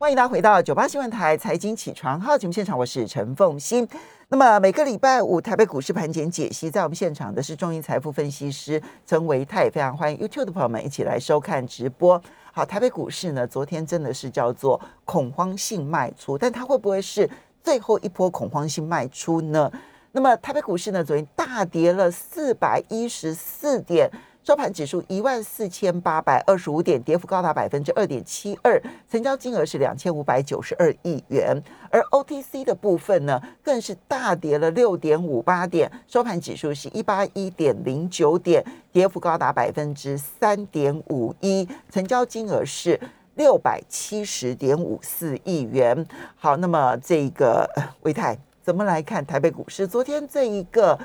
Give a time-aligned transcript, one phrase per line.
[0.00, 3.86] 欢迎大家回到九八新闻台财经起床号节目现场，我是陈凤欣。
[4.28, 12.18] 那么每个礼拜五台北股市盘前解析，在我们现场的是中银财富分析师曾维泰，非常欢迎 YouTube 的朋友们一起来收看直播。
[12.50, 17.28] 好，台北股市呢，昨天真的是叫做恐慌性卖出，但它会不会是
[17.62, 19.70] 最后一波恐慌性卖出呢？
[20.12, 24.10] 那么台北股市呢，昨天大跌了四百一十四点。
[24.42, 31.62] 收盘指数一万四千八百二十五点，跌幅高达百分之二点七二，成交金额是两千五百九十二亿元。
[31.90, 42.98] 而 OTC 的部分呢，更是大跌了六点五八点，收盘指数是一八一点零九点，跌幅高达百分之三点五一，成交金额是
[43.34, 46.06] 六百七十点五四亿元。
[46.36, 47.68] 好，那么这个
[48.00, 49.86] 魏泰怎么来看台北股市？
[49.86, 50.98] 昨天这一个，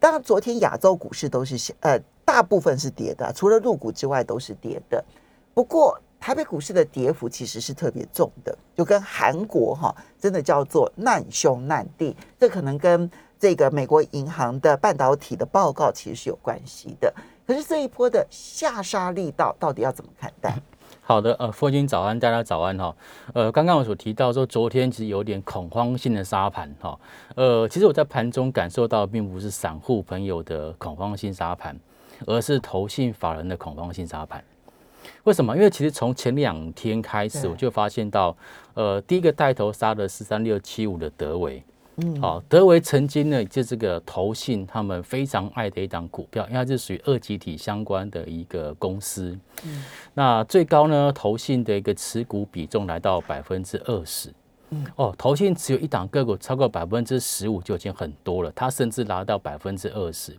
[0.00, 1.96] 当然昨天亚洲股市都是呃。
[2.30, 5.04] 大部分是跌的，除了入股之外都是跌的。
[5.52, 12.16] 不过台北股市的跌幅其实是特别重的，就跟韩国哈真的叫做难兄难弟。
[12.38, 17.12] 这可能跟这个美国银行的半导体的报告其实是有关系的。
[17.44, 20.56] 可是这一波的下杀力道到底要怎么看待？
[21.02, 22.94] 好的，呃，父亲早安，大家早安哈。
[23.34, 26.96] 呃，刚刚我所提到说，昨天其实有点恐慌性的杀盘哈。
[27.34, 31.76] 呃，其实我在盘中感受到，并不是散户朋友的恐慌性杀盘。
[32.26, 34.42] 而是投信法人的恐慌性杀盘，
[35.24, 35.56] 为什么？
[35.56, 38.36] 因为其实从前两天开始，我就发现到，
[38.74, 41.62] 呃，第一个带头杀的四三六七五的德维，
[41.96, 49.84] 嗯，好，德维曾经呢，就这个投信他们非常爱的一档股票，因为它是属于二级体相关的一个公司，嗯，
[50.14, 54.32] 那最高呢，投信的一个持股比重来到百分之二十。
[54.96, 60.36] 哦，投信只有一档个股超过百分之十五就已经很多了，它甚至拿到百分之二十，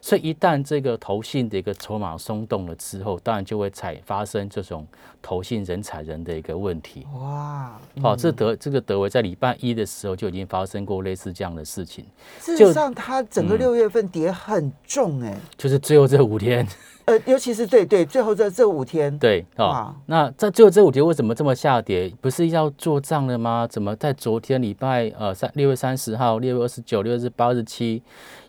[0.00, 4.86] 所以一旦这个投信的一个筹码松动了之后，当然就会采发生这种
[5.20, 7.06] 投信人踩人的一个问题。
[7.14, 12.04] 哇，好、嗯哦，这德这个德维在礼拜一的时候就已经发生过类似这样的事情。
[12.40, 16.66] 事实上，它整个六月份跌很重哎、欸嗯，就是最后这五天。
[17.06, 22.10] 呃，尤其是对对，最后这这五天，对啊，哦、那在最后这五天为什么这么下跌？
[22.20, 23.66] 不是要做账了吗？
[23.70, 28.02] 怎么在昨天礼拜呃三六月三十号、六月二十九、六月二十八、二十七，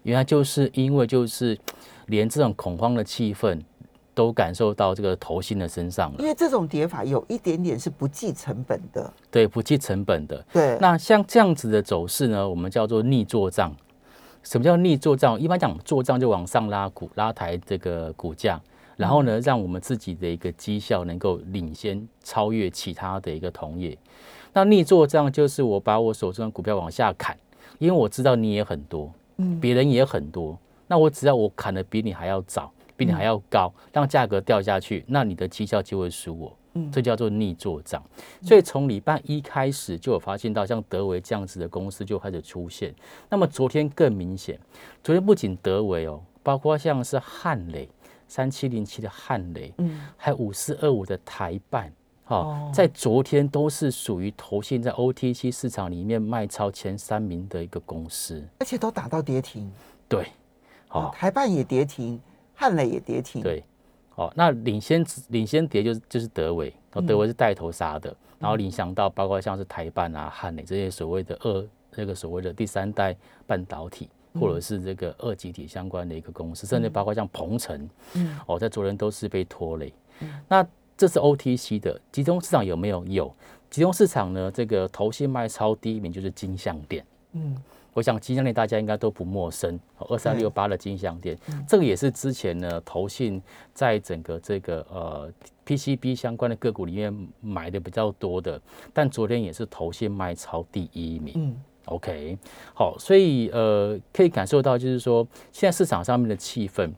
[0.04, 1.58] 原来就是因为就是
[2.06, 3.60] 连这种恐慌的气氛
[4.14, 6.16] 都感受到这个投信的身上了。
[6.20, 10.46] 因为这种跌法有一点点是不计成本的，对，不计成本的。
[10.54, 13.76] 对，那像这样子的走势呢，我们叫做逆做账。
[14.46, 15.38] 什么叫逆做账？
[15.40, 18.62] 一般讲做账就往上拉股，拉抬这个股价，
[18.96, 23.98] 然后呢，让我们自己的一个绩效能够领先超越其他的一个同业。
[24.54, 27.36] 那逆做账就是我把我手中的股票往下砍，
[27.80, 30.58] 因为我知道你也很多，嗯，别人也很多，
[30.88, 36.56] 那我只要我砍的比你还要早，比你还要高，让价格掉下去，那你的绩效就会输我。
[36.92, 38.04] 这叫做逆做账，
[38.42, 42.94] 所以从礼拜一开始就有发现到，像德维这样子的公司就开始出现。
[43.30, 44.60] 那么昨天更明显，
[45.04, 47.88] 昨天不仅德维哦，包括像是汉磊
[48.28, 51.92] 三七零七的汉磊，嗯，还有五四二五的台办。
[52.28, 59.72] 哦，在昨天都是属于投信在 OTC 市场里面卖超前三名的一个公司，而且都打到跌停。
[60.10, 60.28] 对，
[60.88, 62.20] 好，台办也跌停，
[62.56, 63.44] 汉磊也跌停。
[63.44, 63.64] 对。
[64.16, 73.16] 哦，那领先领先跌就是就是德维，哦德维是带头杀的，嗯、然后影响到包括像是台办啊、汉磊这些所谓的二这个所谓的第三代
[73.46, 74.10] 半导体，
[74.40, 79.94] 或者是这个二极体相关的一个公司，嗯、甚至包括像鹏程，嗯，哦，在昨天都是被拖累。
[80.22, 80.66] 嗯、那
[80.98, 83.06] 这是 OTC 的集中市场有没有？
[83.06, 83.36] 有
[83.70, 84.50] 集中市场呢？
[84.50, 87.56] 这个投信卖超第一名就是金像电，嗯。
[87.96, 89.80] 我想金项链大家应该都不陌生，
[90.10, 93.42] 二三六八的金像电，这个也是之前呢投信
[93.74, 95.32] 在整个这个呃
[95.66, 98.62] PCB 相关的个股里面买的比较多的，
[98.94, 101.36] 但昨天也是投信卖超第一名。
[101.38, 102.38] 嗯，OK，
[102.74, 106.92] 好，所以呃可以感受到就是说，现在市场上面的气氛，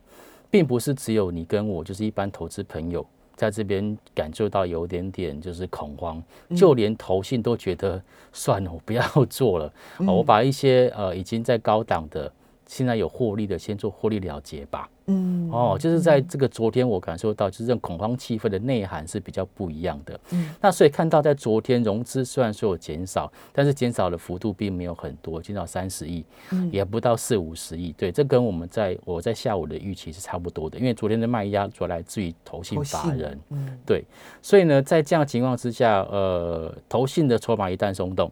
[0.50, 3.06] 并不是只有你跟我，就是一般投资朋友。
[3.38, 6.22] 在这边感受到有点点就是恐慌，
[6.58, 8.02] 就连投信都觉得
[8.34, 12.30] 算了，我不要做了，我把一些呃已经在高档的。
[12.68, 14.90] 现在有获利的，先做获利了结吧。
[15.10, 20.20] 嗯，哦，就是在这个昨天，我感受到就是这种恐慌气氛的内涵是比较不一样的。
[20.32, 26.26] 嗯，那所以看到在昨天融资虽然说有减少，但是减少的幅度并没有很多，减少三十亿，
[26.70, 27.94] 也不到四五十亿。
[27.94, 33.40] 对，这跟我们在我在下午的预期是差不多的，因为昨天的卖压主要来自于投信法人。
[33.52, 34.04] 嗯，对，
[34.42, 38.30] 所以呢，在这样的情况之下，呃，投信的筹码一旦松动，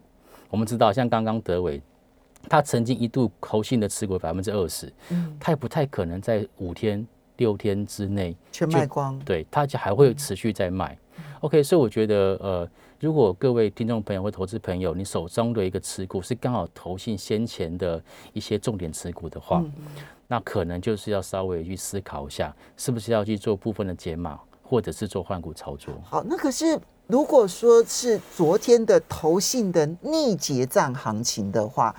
[0.50, 1.80] 我们知道像刚刚德微。
[2.48, 7.06] 他曾经一度投信的持股百分之二十，嗯，他也不太可能在五天
[7.36, 10.96] 六天之内全卖光，对，他就还会持续在卖。
[11.16, 12.68] 嗯、OK，所以我觉得呃，
[13.00, 18.02] 如果各位听众朋友或投资朋友，你手中的一个持股是刚好投信先前的
[18.32, 19.72] 一些重点持股的话，嗯、
[20.26, 25.94] 那可能就是要稍微去思考一下，是不是要去做部分的解码，或者是做换股操作。
[26.04, 31.94] 好，那可是如果说是昨天的投信的逆结账行情的话，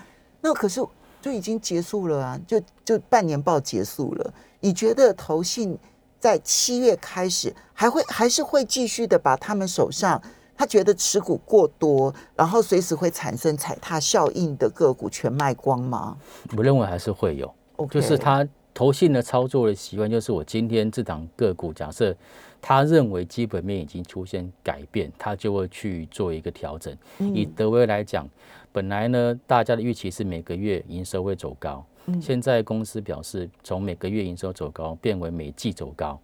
[0.48, 0.82] 那可是
[1.22, 4.34] 就已经结束了啊，就就半年报结束了。
[4.62, 5.78] 你觉得投信
[6.18, 10.22] 在七月开始还会还是会继续的把他们手上？
[10.56, 16.18] 他觉得持股过多，然后随时会产生踩踏效应的个股全卖光吗？
[16.56, 17.90] 我认为还是会有，Okay.
[17.90, 22.16] 就是他投信的操作的习惯，就是我今天这档个股，假设
[22.62, 26.96] 他认为基本面已经出现改变，他就会去做一个调整。
[27.20, 28.28] 嗯、以德威来讲，
[28.77, 36.19] 本来呢，大家的预期是每个月营收会走高，嗯、现在公司表示从每个月营收走高变为每季走高。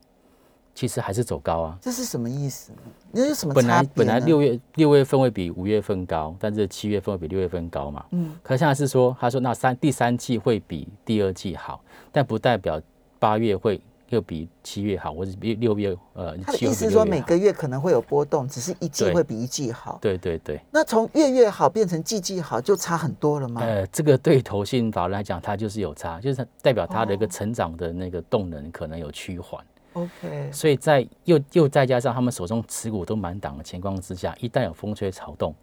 [0.75, 2.77] 其实还是走高啊，这是什么意思呢？
[3.11, 3.55] 那有什么？
[3.55, 8.05] 本来本来六月六月份会比五月份高，但是七月份会比六月份高嘛。
[8.11, 12.79] 嗯，可是现在是说，他说那三第三季会比第二季好，但不代表
[13.17, 16.37] 八月会又比七月好，或者比六月呃。
[16.37, 19.97] 他的意思是说每个月可能会有波动，只是一季会比一季好。
[20.01, 20.59] 对对对。
[20.71, 23.61] 那从月月好变成季季好，就差很多了吗？
[23.61, 29.63] 呃，这个对投信法人来讲，它就是有差，就是代表它的一个成长的那个动能可能有趋缓。
[29.93, 35.53] OK，所以在又又再加上他们手中持股都满档的情况之下，一旦有风吹草动，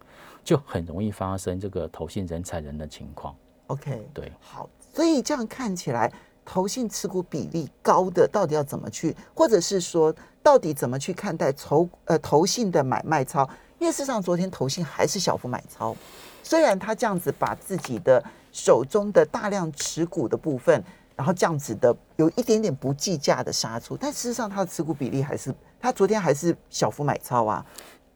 [0.44, 3.34] 就很容易发生这个投信人踩人的情况。
[3.66, 6.12] OK，对，好，所以这样看起来，
[6.44, 13.48] 投信持股比例高的到底要怎么去，或者是说到底怎么去看待投呃投信的买卖超？
[13.78, 15.96] 因为事实上昨天投信还是小幅买超，
[16.42, 18.22] 虽然他这样子把自己的
[18.52, 20.82] 手中的大量持股的部分。
[21.16, 27.62] 然后这样子的有一点点不计价的杀出，但事实上他的持股比例还是，他昨天还是小幅买超啊。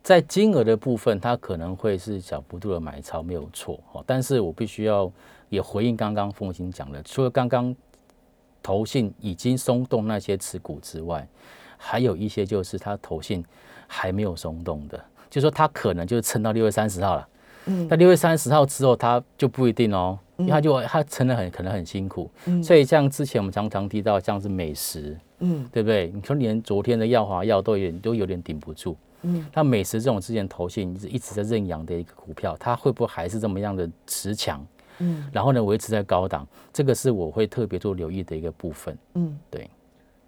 [0.02, 4.02] 在金额的部分，它可能会是小幅度的买超，没有错哈。
[4.06, 5.12] 但是我必须要
[5.50, 7.76] 也回应刚刚凤馨讲的，除了刚刚
[8.64, 11.24] 投信已经松动那些持股之外，
[11.76, 13.44] 还有一些就是它投信
[13.86, 14.98] 还没有松动的，
[15.30, 17.28] 就是说它可能就撑到六月三十号了。
[17.66, 20.18] 嗯，那六月三十号之后，它就不一定哦。
[20.36, 26.10] 因为他就他撑的很可能很辛苦，嗯、所以像之前我们常常提到像是美食，嗯，对不对？
[26.12, 34.60] 你说连昨天的耀华药都有都有点顶不住，嗯，那美食这种之前投信一直一直在认养的一个股票，它会不会还是这么样的持强？
[34.98, 39.68] 嗯，然后呢维持在高档，这个是我会特别做留意的一个部分，嗯，对。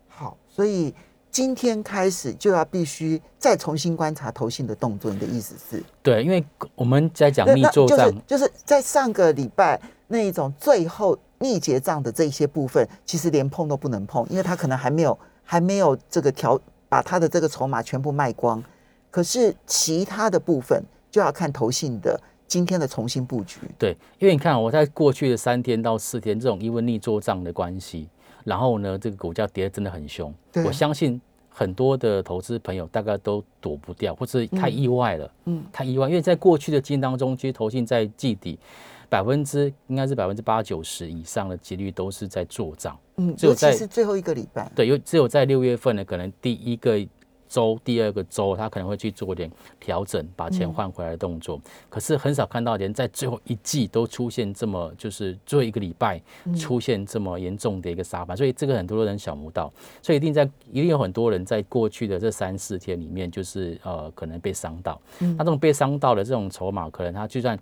[0.08, 0.94] 好，所以
[1.30, 5.82] 今天开始就要必须再重新观察投信的动作，你的意思是？
[6.02, 9.80] 对，因为我们在讲逆做账，就是就是在上个礼拜。
[10.08, 16.56] 那一种最后逆结账的这些部分，其实连碰都不能碰，因为他可能还没有还没有这个调，
[16.88, 18.62] 把他的这个筹码全部卖光。
[19.10, 20.80] 可是其他的部分
[21.10, 23.60] 就要看投信的今天的重新布局。
[23.78, 28.08] 对，因为你看我在过去的三天到四天这种因为逆做账的关系，
[28.44, 30.32] 然后呢这个股价跌得真的很凶。
[30.52, 35.30] 对我相信很多的投资朋友大概都躲不掉，或是太意外了。
[35.44, 38.58] 嗯，太意外，因为在过去的经验当中，其实投信在季底。
[39.08, 46.98] 百分之应该是百分之八九十以上的几率都是在做账，嗯，尤其是最后一个礼拜，对，有只有在六月份呢，可能第一个
[47.56, 49.50] 周、第二个周，他可能会去做点
[49.80, 51.56] 调整，把钱换回来的动作。
[51.56, 56.20] 嗯、可是很少看到连在最后一季都出现这么，就是最后一个礼拜
[56.58, 59.72] 出现这么严重的一个杀盘，嗯、所以这个很多人想不到，
[60.02, 65.00] 所以一定在一定有很多人在过去的这三四天里面，就是呃可能被伤到。
[65.20, 67.58] 嗯，那这种被伤到的这种筹码，可能他就算。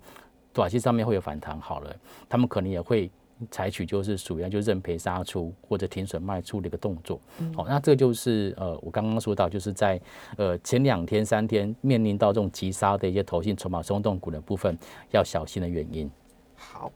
[0.53, 1.93] 短期上面会有反弹，好了，
[2.29, 3.11] 他们可能也会
[3.51, 7.19] 采取就是属于就认赔杀出或者停损卖出的一个动作。
[7.55, 9.99] 好，那这就是呃我刚刚说到就是在
[10.37, 14.77] 呃前两天三天面临到这种急杀的一些投信筹码松动股的部分
[15.11, 16.09] 要小心的原因。
[16.55, 16.91] 好，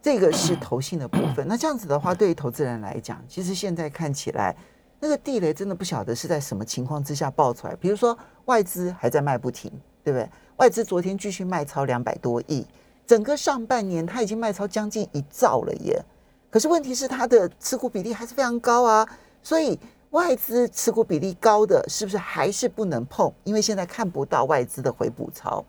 [0.00, 1.46] 这个是投信的部分。
[1.46, 4.56] 那这样子的话，对于投资人来讲，其实现在看起来
[4.98, 7.76] 那个地雷真的不晓得是在什么情况之下爆出来。
[7.76, 9.70] 比如说外资还在卖不停，
[10.02, 10.28] 对不对？
[10.56, 12.66] 外资昨天继续卖超两百多亿。
[13.06, 16.04] 整个上半年，他已经卖超将近一兆了耶。
[16.50, 19.06] 可是问题是，他的持股比例还是非常高啊。
[19.42, 19.78] 所以
[20.10, 23.32] 外资持股比例高的，是不是还是不能碰？
[23.44, 25.64] 因为现在看不到外资的回补潮。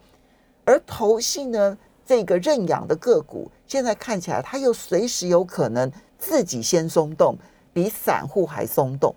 [0.66, 7.38] 而投信呢，这个认养的个股，现在看起来，它又随时有可能自己先松动，
[7.74, 9.16] 比散户还松动。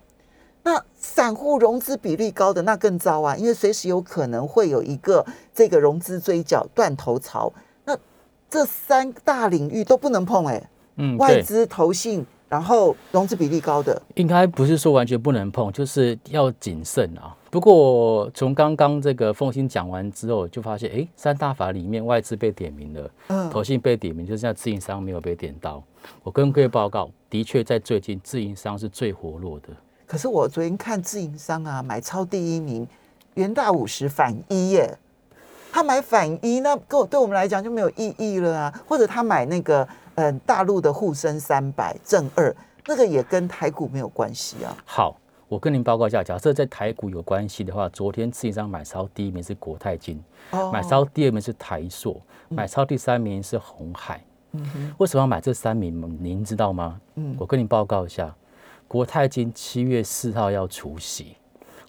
[0.63, 7.53] 那散户融资比例高的那更糟啊，因为随时有可能会有一个这个融资追缴断头潮。
[8.49, 17.35] 这三大领域都不能碰哎、欸，嗯，外资、投信然后融资比例高的，应该不是说完全不能碰，就是要谨慎啊。
[17.49, 25.83] 不过从刚刚这个凤馨讲完之后，就发现，哎，三大法里面外资被点名了，嗯，投信被点名，就是像自营商没有被点到。
[26.23, 29.69] 我跟各位报告，的确在最近自营商是最活络的。
[30.05, 32.87] 可是我昨天看自营商啊，买超第一名，
[33.33, 34.97] 元大五十反一耶，
[35.77, 38.81] 他买反一，那对对我们来讲就没有意义了啊。
[38.87, 39.87] 或者他买那个。
[40.19, 42.51] 嗯，大陆的沪深三百正二，
[42.87, 44.75] 那个也跟台股没有关系啊。
[44.83, 45.15] 好，
[45.47, 50.19] 我跟您报告一下，假设在台股有关系的话，昨天自营商买超第一名是国泰金，
[50.49, 52.19] 哦、买超第二名是台硕，
[52.49, 54.19] 买超第三名是红海。
[54.97, 56.17] 为什么要买这三名？
[56.19, 56.99] 您知道吗？
[57.13, 58.35] 嗯，我跟您报告一下，
[58.87, 61.37] 国泰金七月四号要除息，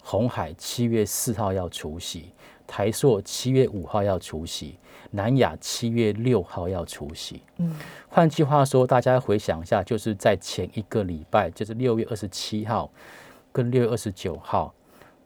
[0.03, 2.31] 红海七月四号要除息，
[2.69, 4.77] 台硕七月五号要除息。
[5.11, 7.75] 南亚七月六号要除息，嗯，
[8.07, 12.87] 换句话说，大家回想一下，就是在前一个礼拜，就是六月二十七号
[13.51, 14.71] 跟六月二十九号，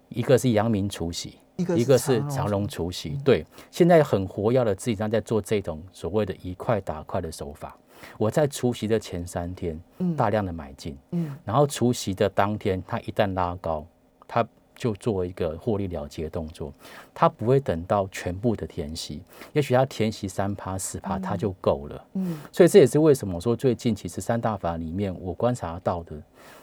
[0.07, 3.19] 一个是阳明除息，一个是长荣除息。
[3.25, 7.75] 对，现在很活跃的自己在做这种所谓的一块打块的手法。
[8.17, 9.77] 我在除息的前三天，
[10.15, 13.85] 大量的买进，嗯，然后除息的当天，它一旦拉高，
[14.25, 14.47] 它。
[14.75, 16.73] 就做一个获利了结的动作，
[17.13, 19.21] 他不会等到全部的填息，
[19.53, 22.05] 也许他填息三趴四趴，他就够了。
[22.13, 26.15] 嗯，所以这也是为什么说最近其实三大法里面我观察到的，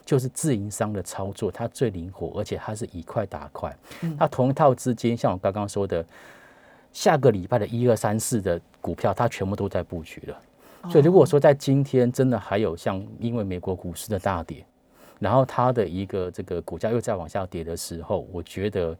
[0.04, 3.74] 就是自营商的操作，它最灵活，而且它是以块打块。
[4.18, 6.04] 它同一套资金，像我刚刚说的，
[6.92, 10.42] 下个礼拜的一二三四的股票，它全部都在布局了。
[10.90, 14.64] 所以如果说在今天真的还有像因为美国股市的大跌。
[15.20, 18.96] 然后它的一个这个股价又在往下跌的时候，我觉得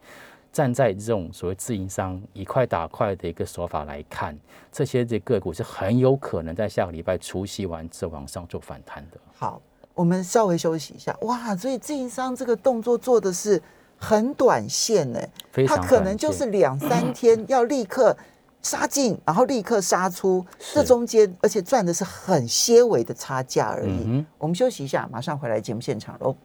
[0.52, 4.38] 站在这种所谓自营商一块打块的一个手法来看，
[4.70, 9.18] 这些这个股是很有可能在下个礼拜除夕完之后往上做反弹的。
[9.34, 9.60] 好，
[9.94, 11.16] 我们稍微休息一下。
[11.22, 13.60] 哇，所以自营商这个动作做的是
[13.96, 15.20] 很短线呢，
[15.66, 18.16] 它可能就是两三天要立刻。
[18.62, 24.02] 杀进，然后立刻杀出，这中间而且赚的是很些微的差价而已。
[24.07, 26.37] 嗯、我们休息一下，马上回来节目现场喽。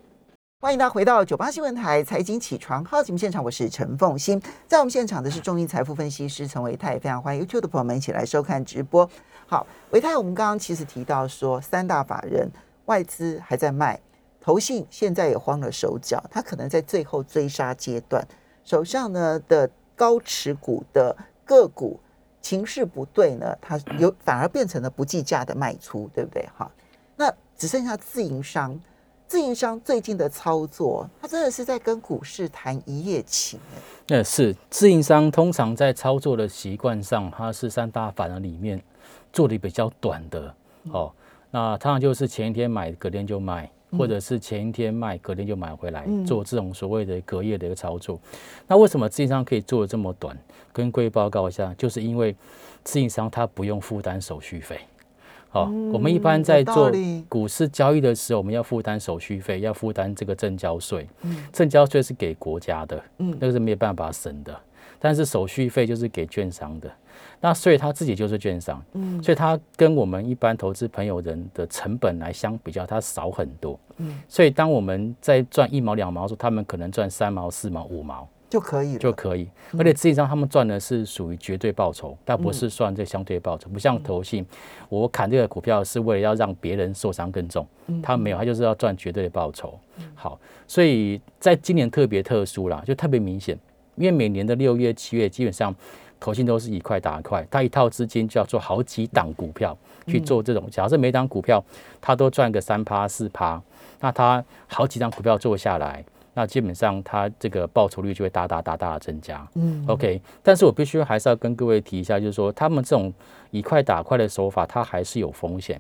[0.62, 9.08] 欢迎大家回到九八新闻台财经起床号节目现场，我是陈凤欣，在我们现场的是中银财富分析师陈维泰，非常欢迎 YouTube 的朋友们一起来收看直播。
[9.46, 12.50] 好，维泰，我们刚刚其实提到说，三大法人
[12.86, 14.00] 外资还在卖，
[14.40, 18.26] 投信现在也慌了手脚，他可能在最后追杀阶段，
[18.64, 22.00] 手上呢的高持股的个股。
[22.46, 26.48] 情势不对呢，它有反而变成了不计价的卖出，对不对？
[26.56, 26.72] 哈，
[27.16, 28.80] 那只剩下自营商，
[29.28, 33.60] 自营商最近的操作，他真的是在跟股市谈一夜情。
[34.06, 38.80] 那是自营商通常在操作的习惯上，它是三大法人里面
[39.34, 40.54] 做的比较短的
[40.92, 41.12] 哦。
[41.50, 43.68] 那通常就是前一天买，隔天就卖。
[43.98, 48.20] 或者是前一天卖，隔天就买回来，做这种所谓的隔夜的一个操作。
[48.68, 50.38] 那为什么自营商可以做的这么短？
[50.74, 52.36] 跟各位报告一下，就是因为
[52.84, 54.80] 自营商他不用负担手续费。
[55.50, 56.92] 好，我们一般在做
[57.30, 61.08] 股市交易的时候，我们要负担手续费，要负担这个证交税。
[61.22, 64.54] 嗯证交税是给国家的，那个是没有办法省的。
[65.00, 66.92] 但是手续费就是给券商的。
[67.42, 79.48] 那所以他自己就是券商，嗯，所以他跟我们一般投资朋友人的成本来相比较，他少很多，嗯，所以当我们在赚一毛两毛的时候，他们可能赚三毛四毛五毛就可以了，就可以。
[79.78, 84.46] 而且实际上他们赚的是属于绝对报酬，但不是算这相对报酬，不像投信，
[84.90, 87.68] 我砍这个股票是为了要让别人受伤更重，
[88.02, 89.78] 他没有，他就是要赚绝对的报酬。
[90.16, 93.58] 好，所以在今年特别特殊啦，就特别明显，
[93.96, 95.76] 因为每年的六月七月基本上。
[96.20, 100.68] 投信都是以块打块，他一套资金就要做好几档股票去做这种。
[100.72, 101.64] 假设每档股票
[102.02, 103.62] 他都赚个三趴四趴，
[104.00, 106.04] 那他好几档股票做下来，
[106.34, 109.48] 那基本上他这个报酬率就会大大大大的增加。
[109.56, 110.22] 嗯，OK。
[110.42, 113.14] 但是我必须还是要跟各位提一下，就是说他们这种
[113.52, 115.80] 以块打块的手法，它还是有风险。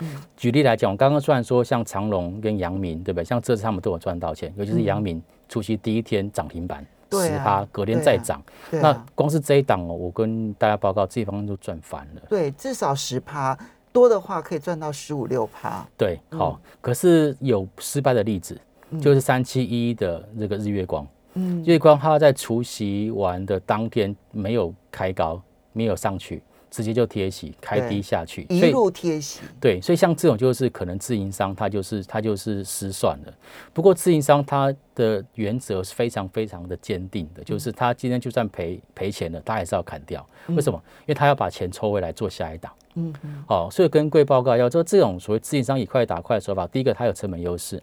[0.00, 3.24] 嗯，举例来讲，我刚刚虽然说像长隆跟阳明，对不对？
[3.24, 6.84] 像这次他们都有赚到钱，尤其是阳明除息第一天涨停板。
[7.10, 12.22] 十趴，隔天再涨，那光是这一档哦，我跟大家报告，这一方就赚翻了。
[12.28, 13.56] 对，至少十趴，
[13.92, 15.86] 多的话可以赚到十五六趴。
[15.96, 18.58] 对，好，可是有失败的例子，
[19.00, 25.40] 就是三七一的这个日月光，嗯，日月光它在除夕完的当天没有开高，
[25.72, 26.42] 没有上去。
[26.76, 29.40] 直接就贴息，开低下去，一路贴息。
[29.58, 33.32] 对，所以像这种就是可能自营商他就是他就是失算了。
[33.72, 40.26] 不过自营商他的原则是非常非常的坚定的，就是他今天就算赔赔钱了，他还是要砍掉。
[40.48, 40.78] 为什么？
[41.00, 42.70] 因为他要把钱抽回来做下一档。
[42.96, 43.14] 嗯
[43.46, 43.66] 好。
[43.66, 47.80] 哦，所以跟各位报告要说，这种所谓自营商以快打快的手法，第一个它有成本优势，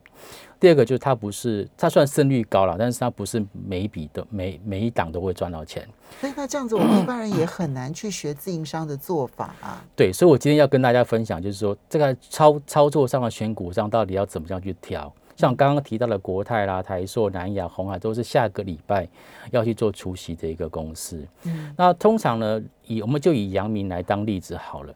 [0.59, 5.87] 第二个就是它不是它算胜率高了，但是它不是每一笔都每每一档都会赚到钱。
[6.19, 9.83] 所以那这样子，我们一般人也很难去学自营商的做法啊。
[9.95, 15.13] 对，所以我今天要跟大家分享，就是说这个操操作上的选股上，到底要怎么样去挑。
[15.35, 19.07] 像刚刚提到的国泰啦、台塑、南亚、红海，都是下个礼拜
[19.51, 21.25] 要去做除夕的一个公司。
[21.43, 24.93] 嗯，那通常呢，以我们就以阳明来当例子好了。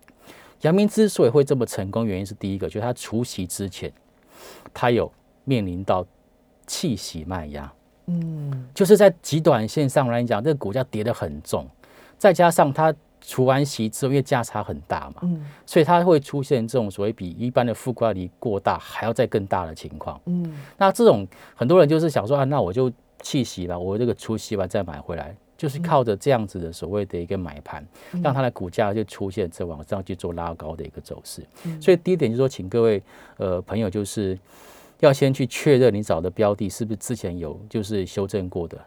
[0.62, 3.92] 阳明之所以会这么成功，原因是第一个，就是它除夕之前，
[4.74, 5.12] 它有
[5.44, 6.06] 面临到
[6.66, 7.74] 气息卖压。
[8.06, 11.68] 嗯，就是在极短线上来讲，这个股价跌得很重，
[12.18, 12.94] 再加上它。
[13.30, 22.90] 除完息之后，因为价差很大嘛，嗯，所以它会出现这种所谓比一般的负挂离过大还要再更大的情况，嗯，那这种很多人就是想说啊，那我就
[23.22, 27.86] 弃息吧，我这个除息完再买回来，就是靠着这样子的所谓的一个买盘，
[28.24, 31.46] 让它的股价就出现这往上去做拉高的一个走势。
[31.82, 33.04] 所以第一点就是说，请各位
[33.36, 34.40] 呃朋友就是
[35.02, 38.78] 要先去确认你找的标的是不是之前有就是修正过的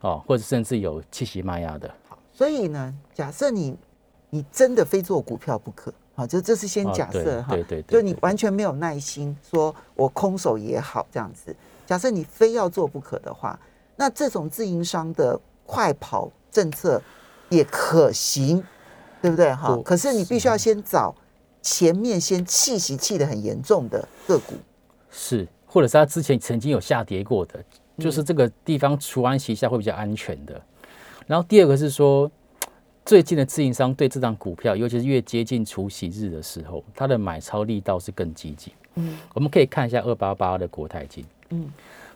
[0.00, 1.88] 哦，或者甚至有弃息卖压的。
[2.34, 3.76] 所以呢，假设你
[4.28, 11.54] 你真的非做股票不可，好，就这是先假设哈，对对，就你完全没有耐心，说我空手也好这样子。
[11.86, 13.56] 假设你非要做不可的话，
[13.94, 17.00] 那这种自营商的快跑政策
[17.50, 18.60] 也可行，
[19.22, 19.78] 对不对哈？
[19.84, 21.14] 可是你必须要先找
[21.62, 24.54] 前面先气息气的很严重的个股，
[25.08, 27.62] 是，或者是他之前曾经有下跌过的，
[27.98, 30.60] 就是这个地方除完息下会比较安全的。
[31.26, 32.30] 然后第二个是说，
[33.04, 38.72] 最近的自营商对这张股票，尤其是越接近除夕日的时候，它的买超力道是更积极。
[38.94, 41.24] 嗯，我们可以看一下二八八的国泰金。
[41.50, 41.70] 嗯，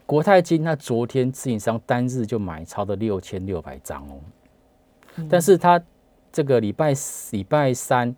[0.07, 4.21] 国泰金它昨天自营商单日就买超了六千六百张哦，
[5.29, 5.83] 但是它
[6.31, 6.95] 这个礼拜
[7.31, 8.15] 礼拜三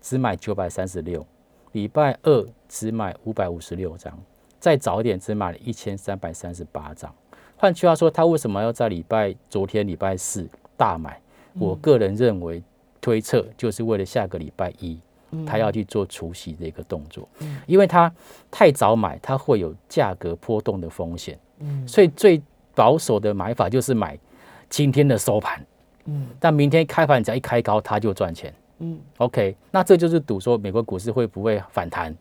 [0.00, 1.24] 只买九百三十六，
[1.72, 4.16] 礼拜二只买五百五十六张，
[4.60, 7.14] 再早一点只买了一千三百三十八张。
[7.58, 11.20] 换句话说，他为什么要在礼拜昨天礼拜四大买？
[11.58, 12.62] 我个人认为
[13.00, 14.96] 推测就是为了下个礼拜一，
[15.44, 17.28] 他要去做除息的一个动作。
[17.66, 18.10] 因为他
[18.48, 21.36] 太早买，他会有价格波动的风险。
[21.84, 22.40] 所以最
[22.76, 24.16] 保守的买法就是买
[24.68, 25.60] 今天的收盘。
[26.38, 28.54] 但明天开盘只要一开高，他就赚钱。
[29.16, 32.16] OK，那这就是赌说美国股市会不会反弹。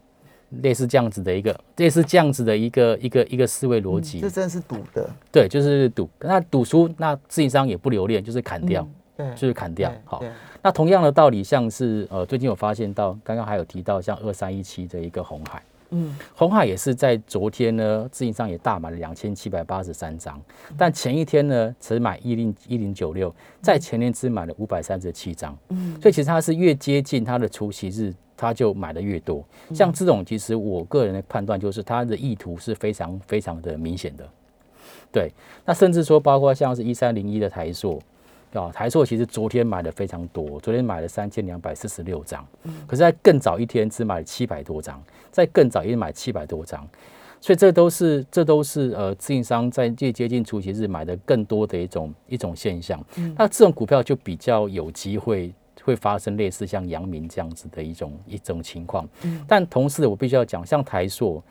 [0.61, 6.09] 类似这样子的一个，类似这样子的一个一个一个思维逻辑，这真的是赌的，对，就是赌。
[6.19, 9.91] 那赌输，那自营商也不留恋，就是砍掉，对，就是砍掉。
[10.05, 10.23] 好，
[10.61, 20.41] 那同样的道理，像是呃，最近有发现到，刚刚还有提到像二三一七的一个红海，嗯，红海也是在昨天呢，自营商也大买了两千七百八十三张，
[20.77, 28.13] 但前一天呢，只买一零一零九六，在前天只买了五百三十七张，嗯，所以其实它是越接近它的除夕日。
[28.37, 34.23] 他就买的越多，像这种，其实我个人的判断就是他的意图是非常非常的明显的。
[35.11, 35.31] 对，
[35.65, 37.99] 那甚至说，包括像是一三零一的台硕
[38.53, 42.45] 啊，台硕其实昨天买的非常多，昨天买了三千两百四十六张，
[42.85, 46.87] 可是在更早一天只买了七百多张，在更早一天买七百多张，
[47.41, 53.03] 所以这都是这都是呃，自营商在越接近除息日买的更多的一种一种现象。
[53.35, 55.51] 那这种股票就比较有机会。
[55.87, 59.07] 会发生类似像阳明这样子的一种一种情况，
[59.47, 61.41] 但同时我必须要讲，像台塑，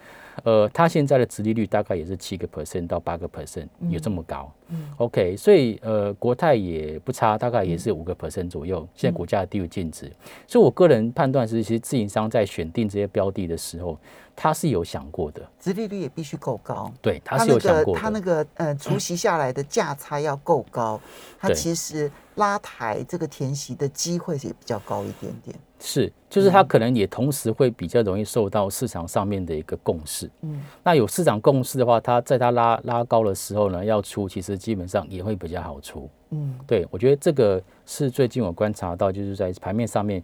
[0.44, 4.52] 呃，它现在的殖利率大概也是七个 percent 到八个 percent，有这么高。
[4.68, 8.86] 嗯 OK，所以呃，国泰也不差，大概也是五个 percent 左右。
[8.94, 10.10] 现在股价低于净值，
[10.46, 13.96] 所以我个人判断是，其实自营商在选定这些标的的时候，
[14.34, 16.92] 他是有想过的，殖利率也必须够高。
[17.00, 18.00] 对，他是有想过的。
[18.00, 21.00] 他那个呃，除息下来的价差要够高，
[21.38, 22.10] 他其实。
[22.36, 25.56] 拉抬这个填息的机会也比较高一点点，
[25.88, 30.28] 是，就是它可能也同时会比较容易受到市场上面的一个共识。
[30.40, 36.10] 嗯，那有市场共识的话，它在它拉拉高的时候呢，要出其实基本上也会比较好出。
[36.30, 40.20] 嗯，对，我觉得这个是最近我观察到，就是在盘面上面，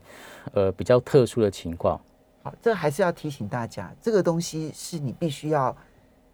[0.53, 2.01] 呃，比较特殊的情况。
[2.43, 5.77] 好，这还是要提醒大家，这个东西是你必须要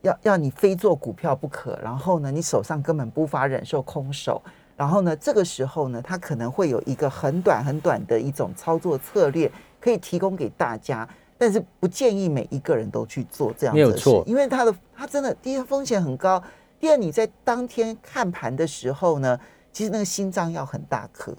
[0.01, 4.41] 要要你非做股票不可，然后呢，你手上根本无法忍受空手。
[4.79, 13.89] 然后呢，这个时候呢，它可能会有一个很短很短的一种操作策略，可以提供给大家，但是不建议每一个人都去做这样的事。
[13.89, 16.41] 没有错，因为它的它真的第一风险很高，
[16.79, 19.37] 第二你在当天看盘的时候呢，
[19.73, 21.35] 其实那个心脏要很大颗。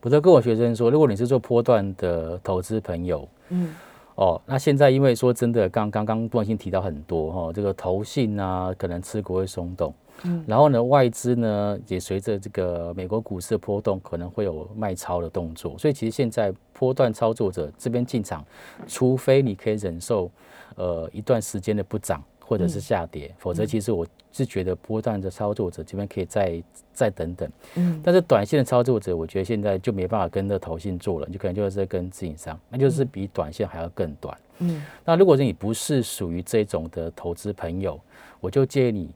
[0.00, 3.74] 我都跟我学生说，如果你是做波段的投资朋友，嗯，
[4.14, 9.92] 哦，那现在因为说真的，刚刚刚不小心提到很多哈、哦，这个投信啊，可能持股会松动。
[10.24, 15.76] 嗯，然后呢，外资呢也随着这个美国股市的波动，可能会有卖超的动作。
[15.78, 18.44] 所以其实现在波段操作者这边进场，
[18.86, 20.30] 除非你可以忍受
[20.76, 27.50] 呃一段时间的不涨或者是下跌，嗯、否则其实我是觉得波段的操作者这边可以再再等等。
[27.76, 34.36] 嗯，但是短线的操作者，我觉得现在就没办法跟着投信做了，你就可能就是跟自营商，那就是比短线还要更短。
[34.60, 38.00] 嗯，那如果是你不是属于这种的投资朋友，
[38.40, 39.10] 我就建议你，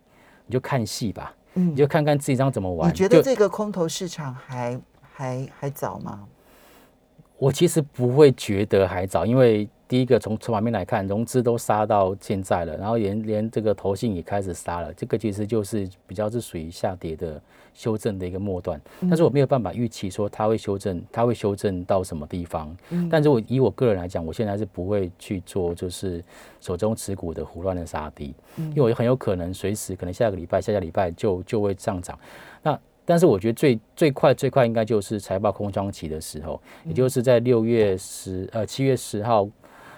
[0.52, 2.90] 你就看戏吧，嗯，你就看看自己张怎么玩。
[2.90, 6.24] 你觉得这个空头市场还还还早吗？
[7.38, 9.66] 我其实不会觉得还早，因为。
[9.92, 17.38] 第一个从筹码面来看，融资都杀到现在了，然后连连这个投信也开始杀了，这个其实就是比较是属于下跌的
[17.74, 18.80] 修正的一个末段。
[19.02, 22.74] 但是我没有办法预期说它会修正，它会修正到什么地方。
[23.10, 26.24] 但是我以我个人来讲，我现在是不会去做就是
[26.58, 32.18] 手中持股的胡乱的杀低，因为我很有可能随时可能下个礼拜、下下礼拜就就会上涨。
[32.62, 39.46] 那但是我觉得最最快最快应该就是财报空窗期的时候，也就是在六月十呃七月十号。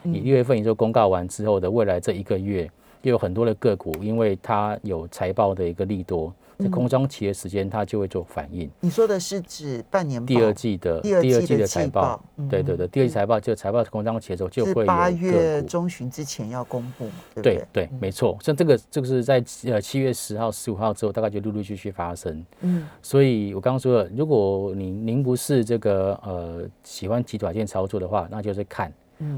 [0.04, 2.70] 你六月份营收公告完之后的未来这一个月，
[3.02, 8.70] 又有很多的个股，因为它有财报的一个利多，在空窗期的时间，它就会做反应。
[8.80, 12.22] 你说的是指半年第二季的第二季的财报？
[12.48, 18.36] 对对对，第二季财报就财报空窗期的时候就会有八月中旬之前要公布，对对对，没错。
[18.40, 22.44] 像这个这个是在呃七月十号、十五号之后，大概就陆陆续续发生。
[22.60, 28.92] 嗯，所以我刚刚说了，如果您您不是这个呃喜欢极短线操作的话，那就是看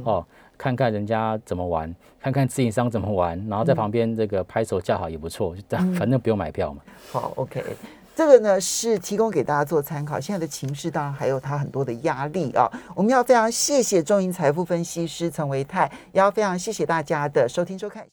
[0.05, 0.25] 哦。
[0.59, 6.83] 看看人家怎么玩，看看自营商怎么玩，然后在旁边这个拍手叫好也不错，这样反正不用买票嘛。
[6.87, 7.63] 嗯、好，OK，
[8.15, 10.19] 这个呢是提供给大家做参考。
[10.19, 18.05] 现在的情势当然还有它很多的压力啊，我们要非常谢谢中银财富分析师陈维泰，也要非常谢谢大家的收听收看。